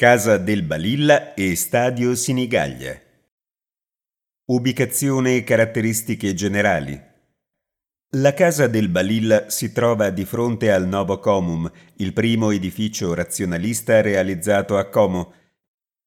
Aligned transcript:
Casa 0.00 0.38
del 0.38 0.62
Balilla 0.62 1.34
e 1.34 1.54
Stadio 1.54 2.14
Sinigaglia. 2.14 2.98
Ubicazione 4.46 5.36
e 5.36 5.44
caratteristiche 5.44 6.32
generali. 6.32 6.98
La 8.16 8.32
Casa 8.32 8.66
del 8.66 8.88
Balilla 8.88 9.50
si 9.50 9.72
trova 9.72 10.08
di 10.08 10.24
fronte 10.24 10.72
al 10.72 10.88
Novo 10.88 11.18
Comum, 11.18 11.70
il 11.96 12.14
primo 12.14 12.50
edificio 12.50 13.12
razionalista 13.12 14.00
realizzato 14.00 14.78
a 14.78 14.88
Como, 14.88 15.34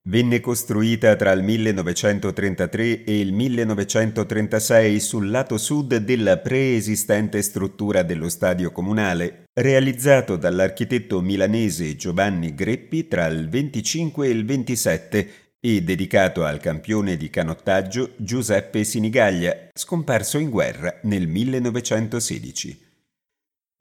Venne 0.06 0.40
costruita 0.40 1.16
tra 1.16 1.32
il 1.32 1.44
1933 1.44 3.04
e 3.04 3.20
il 3.20 3.32
1936 3.32 5.00
sul 5.00 5.30
lato 5.30 5.60
sud 5.60 5.98
della 5.98 6.40
preesistente 6.40 7.44
struttura 7.44 8.02
dello 8.02 8.28
stadio 8.28 8.72
comunale, 8.72 9.43
realizzato 9.56 10.36
dall'architetto 10.36 11.22
milanese 11.22 11.96
Giovanni 11.96 12.56
Greppi 12.56 13.08
tra 13.08 13.28
il 13.28 13.50
25 13.50 14.26
e 14.26 14.30
il 14.32 14.46
27 14.46 15.32
e 15.60 15.82
dedicato 15.84 16.44
al 16.44 16.60
campione 16.60 17.16
di 17.16 17.30
canottaggio 17.30 18.14
Giuseppe 18.18 18.84
Sinigaglia, 18.84 19.70
scomparso 19.74 20.40
in 20.40 20.50
guerra 20.50 21.00
nel 21.04 21.28
1916. 21.28 22.92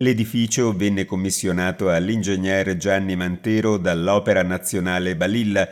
L'edificio 0.02 0.76
venne 0.76 1.06
commissionato 1.06 1.88
all'ingegner 1.88 2.76
Gianni 2.76 3.16
Mantero 3.16 3.78
dall'Opera 3.78 4.42
Nazionale 4.42 5.16
Balilla, 5.16 5.68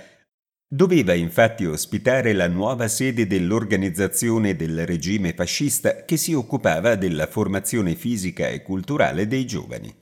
Doveva 0.73 1.15
infatti 1.15 1.65
ospitare 1.67 2.33
la 2.33 2.47
nuova 2.47 2.87
sede 2.87 3.27
dell'organizzazione 3.27 4.55
del 4.55 4.87
regime 4.87 5.33
fascista 5.33 6.05
che 6.05 6.17
si 6.17 6.33
occupava 6.33 6.95
della 6.95 7.27
formazione 7.27 7.97
fisica 7.97 8.47
e 8.47 8.63
culturale 8.63 9.27
dei 9.27 9.45
giovani. 9.47 9.93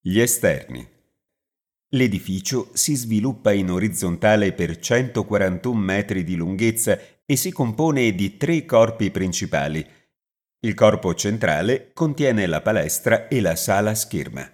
Gli 0.00 0.18
esterni. 0.18 0.84
L'edificio 1.90 2.70
si 2.72 2.96
sviluppa 2.96 3.52
in 3.52 3.70
orizzontale 3.70 4.54
per 4.54 4.80
141 4.80 5.78
metri 5.78 6.24
di 6.24 6.34
lunghezza 6.34 6.98
e 7.24 7.36
si 7.36 7.52
compone 7.52 8.16
di 8.16 8.36
tre 8.36 8.64
corpi 8.64 9.12
principali. 9.12 9.86
Il 10.58 10.74
corpo 10.74 11.14
centrale 11.14 11.92
contiene 11.92 12.46
la 12.46 12.60
palestra 12.60 13.28
e 13.28 13.40
la 13.40 13.54
sala 13.54 13.94
scherma. 13.94 14.50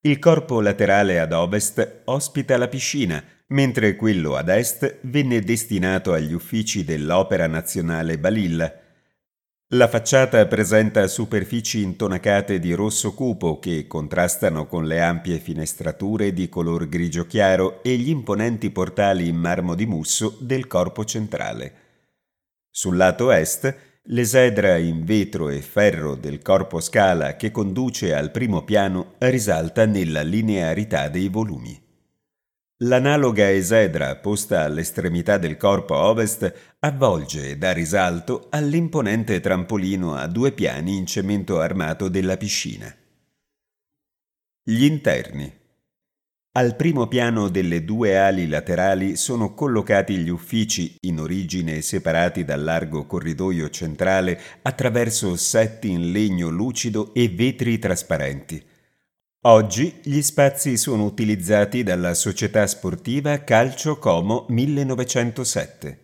Il 0.00 0.18
corpo 0.18 0.62
laterale 0.62 1.20
ad 1.20 1.32
ovest 1.32 2.02
ospita 2.06 2.56
la 2.56 2.68
piscina, 2.68 3.22
mentre 3.52 3.96
quello 3.96 4.34
ad 4.36 4.48
est 4.48 4.98
venne 5.02 5.40
destinato 5.40 6.12
agli 6.12 6.32
uffici 6.32 6.84
dell'Opera 6.84 7.46
Nazionale 7.46 8.18
Balilla. 8.18 8.72
La 9.74 9.88
facciata 9.88 10.44
presenta 10.46 11.06
superfici 11.06 11.82
intonacate 11.82 12.58
di 12.58 12.74
rosso 12.74 13.14
cupo 13.14 13.58
che 13.58 13.86
contrastano 13.86 14.66
con 14.66 14.86
le 14.86 15.00
ampie 15.00 15.38
finestrature 15.38 16.32
di 16.32 16.48
color 16.48 16.88
grigio 16.88 17.26
chiaro 17.26 17.82
e 17.82 17.96
gli 17.96 18.10
imponenti 18.10 18.70
portali 18.70 19.28
in 19.28 19.36
marmo 19.36 19.74
di 19.74 19.86
musso 19.86 20.36
del 20.40 20.66
corpo 20.66 21.04
centrale. 21.04 21.74
Sul 22.70 22.96
lato 22.96 23.30
est, 23.30 23.74
l'esedra 24.04 24.76
in 24.76 25.04
vetro 25.04 25.48
e 25.48 25.60
ferro 25.60 26.16
del 26.16 26.42
corpo 26.42 26.80
scala 26.80 27.36
che 27.36 27.50
conduce 27.50 28.14
al 28.14 28.30
primo 28.30 28.64
piano 28.64 29.14
risalta 29.18 29.86
nella 29.86 30.22
linearità 30.22 31.08
dei 31.08 31.28
volumi. 31.28 31.81
L'analoga 32.84 33.48
esedra 33.48 34.16
posta 34.16 34.62
all'estremità 34.62 35.38
del 35.38 35.56
corpo 35.56 35.94
ovest 35.94 36.52
avvolge 36.80 37.50
e 37.50 37.56
dà 37.56 37.72
risalto 37.72 38.48
all'imponente 38.50 39.38
trampolino 39.38 40.16
a 40.16 40.26
due 40.26 40.50
piani 40.50 40.96
in 40.96 41.06
cemento 41.06 41.60
armato 41.60 42.08
della 42.08 42.36
piscina. 42.36 42.92
Gli 44.64 44.82
interni. 44.82 45.60
Al 46.54 46.74
primo 46.74 47.06
piano 47.06 47.48
delle 47.48 47.84
due 47.84 48.18
ali 48.18 48.48
laterali 48.48 49.14
sono 49.14 49.54
collocati 49.54 50.16
gli 50.16 50.28
uffici, 50.28 50.96
in 51.02 51.20
origine 51.20 51.82
separati 51.82 52.44
dal 52.44 52.64
largo 52.64 53.06
corridoio 53.06 53.70
centrale 53.70 54.40
attraverso 54.62 55.36
setti 55.36 55.88
in 55.88 56.10
legno 56.10 56.48
lucido 56.48 57.14
e 57.14 57.28
vetri 57.28 57.78
trasparenti. 57.78 58.70
Oggi 59.44 59.98
gli 60.04 60.22
spazi 60.22 60.76
sono 60.76 61.02
utilizzati 61.02 61.82
dalla 61.82 62.14
società 62.14 62.64
sportiva 62.68 63.42
Calcio 63.42 63.98
Como 63.98 64.46
1907. 64.50 65.98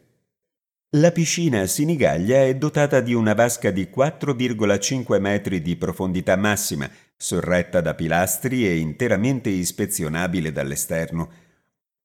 La 0.96 1.12
piscina 1.12 1.64
Sinigaglia 1.66 2.42
è 2.42 2.56
dotata 2.56 3.00
di 3.00 3.14
una 3.14 3.34
vasca 3.34 3.70
di 3.70 3.90
4,5 3.94 5.20
metri 5.20 5.62
di 5.62 5.76
profondità 5.76 6.34
massima, 6.34 6.90
sorretta 7.16 7.80
da 7.80 7.94
pilastri 7.94 8.66
e 8.66 8.76
interamente 8.78 9.50
ispezionabile 9.50 10.50
dall'esterno. 10.50 11.30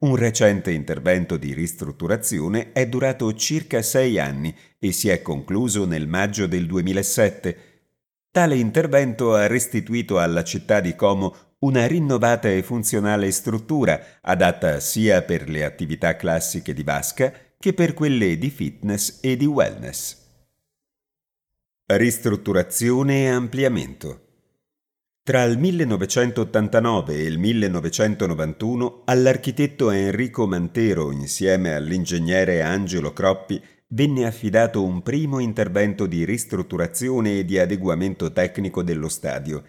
Un 0.02 0.16
recente 0.16 0.70
intervento 0.70 1.38
di 1.38 1.56
ristrutturazione 1.56 2.74
è 2.74 2.88
durato 2.88 3.34
circa 3.34 3.82
sei 3.82 4.20
anni 4.20 4.56
e 4.78 4.92
si 4.92 5.10
è 5.10 5.24
concluso 5.24 5.86
nel 5.86 6.08
maggio 6.08 6.46
del 6.46 6.68
2007 6.68 7.73
Tale 8.34 8.56
intervento 8.56 9.36
ha 9.36 9.46
restituito 9.46 10.18
alla 10.18 10.44
città 10.44 10.80
di 10.80 10.96
Como 10.96 11.36
una 11.60 11.86
rinnovata 11.86 12.50
e 12.50 12.64
funzionale 12.64 13.30
struttura 13.30 14.18
adatta 14.22 14.80
sia 14.80 15.22
per 15.22 15.48
le 15.48 15.64
attività 15.64 16.16
classiche 16.16 16.74
di 16.74 16.82
vasca 16.82 17.32
che 17.60 17.74
per 17.74 17.94
quelle 17.94 18.40
di 18.40 18.50
fitness 18.50 19.20
e 19.22 19.38
di 19.38 19.46
wellness. 19.46 20.18
Ristrutturazione 21.86 23.26
e 23.26 23.28
ampliamento. 23.28 24.22
Tra 25.22 25.44
il 25.44 25.60
1989 25.60 27.14
e 27.14 27.22
il 27.26 27.38
1991 27.38 29.04
all'architetto 29.06 29.92
Enrico 29.92 30.48
Mantero 30.48 31.12
insieme 31.12 31.76
all'ingegnere 31.76 32.64
Angelo 32.64 33.14
Croppi 33.14 33.64
venne 33.94 34.26
affidato 34.26 34.84
un 34.84 35.02
primo 35.02 35.40
intervento 35.40 36.06
di 36.08 36.26
ristrutturazione 36.26 37.40
e 37.40 37.46
di 37.46 37.60
adeguamento 37.60 38.32
tecnico 38.32 38.82
dello 38.82 39.08
stadio. 39.08 39.64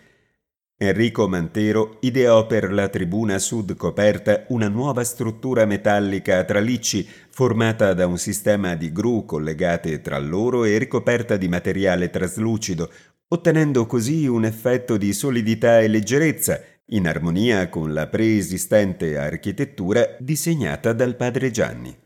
Enrico 0.77 1.29
Mantero 1.29 1.99
ideò 2.01 2.47
per 2.47 2.73
la 2.73 2.89
tribuna 2.89 3.39
sud 3.39 3.77
coperta 3.77 4.45
una 4.49 4.69
nuova 4.69 5.05
struttura 5.05 5.67
metallica 5.67 6.39
a 6.39 6.45
tralicci 6.45 7.07
formata 7.29 7.95
da 7.95 8.07
un 8.07 8.19
sistema 8.19 8.75
di 8.75 8.91
gru 8.91 9.25
collegate 9.25 10.01
tra 10.01 10.19
loro 10.19 10.65
e 10.65 10.79
ricoperta 10.79 11.37
di 11.37 11.47
materiale 11.47 12.11
traslucido, 12.11 12.91
ottenendo 13.29 13.87
così 13.87 14.27
un 14.27 14.45
effetto 14.45 14.97
di 14.97 15.13
solidità 15.13 15.81
e 15.81 15.89
leggerezza, 15.89 16.61
in 16.89 17.07
armonia 17.07 17.69
con 17.69 17.93
la 17.93 18.09
preesistente 18.09 19.17
architettura 19.17 20.17
disegnata 20.19 20.93
dal 20.93 21.15
padre 21.15 21.51
Gianni. 21.51 22.04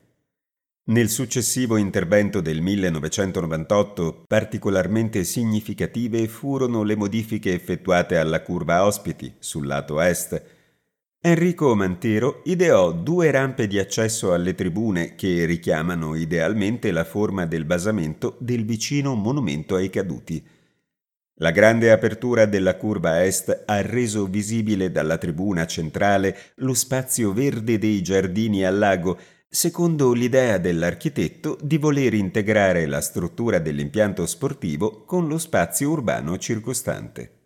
Nel 0.88 1.10
successivo 1.10 1.76
intervento 1.76 2.41
del 2.41 2.62
1998 2.62 4.25
particolarmente 4.26 5.22
significative 5.22 6.26
furono 6.28 6.82
le 6.82 6.97
modifiche 6.97 7.53
effettuate 7.53 8.16
alla 8.16 8.41
curva 8.41 8.87
ospiti 8.87 9.34
sul 9.38 9.66
lato 9.66 10.00
est. 10.00 10.43
Enrico 11.21 11.75
Mantero 11.75 12.41
ideò 12.44 12.93
due 12.93 13.31
rampe 13.31 13.66
di 13.66 13.78
accesso 13.78 14.32
alle 14.32 14.54
tribune 14.54 15.15
che 15.15 15.44
richiamano 15.44 16.15
idealmente 16.15 16.91
la 16.91 17.04
forma 17.04 17.44
del 17.44 17.66
basamento 17.66 18.37
del 18.38 18.65
vicino 18.65 19.15
monumento 19.15 19.75
ai 19.75 19.91
caduti. 19.91 20.43
La 21.41 21.50
grande 21.50 21.93
apertura 21.93 22.47
della 22.47 22.77
curva 22.77 23.22
est 23.22 23.65
ha 23.66 23.82
reso 23.82 24.25
visibile 24.25 24.91
dalla 24.91 25.19
tribuna 25.19 25.66
centrale 25.66 26.37
lo 26.56 26.72
spazio 26.72 27.34
verde 27.34 27.78
dei 27.78 28.00
giardini 28.00 28.65
al 28.65 28.78
lago 28.78 29.19
secondo 29.50 30.12
l'idea 30.12 30.59
dell'architetto 30.59 31.59
di 31.62 31.78
voler 31.78 32.12
integrare 32.12 32.84
la 32.84 33.00
struttura 33.00 33.59
dell'impianto 33.59 34.26
sportivo 34.26 35.04
con 35.04 35.26
lo 35.26 35.38
spazio 35.38 35.91
urbano 35.91 36.36
circostante. 36.36 37.38